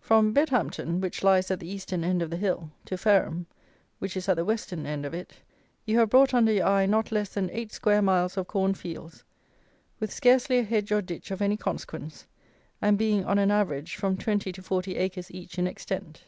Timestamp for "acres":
14.96-15.30